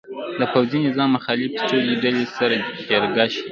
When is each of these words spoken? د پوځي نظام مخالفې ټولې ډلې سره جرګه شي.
د 0.39 0.41
پوځي 0.53 0.79
نظام 0.87 1.09
مخالفې 1.15 1.59
ټولې 1.69 1.93
ډلې 2.03 2.25
سره 2.37 2.55
جرګه 2.89 3.25
شي. 3.33 3.43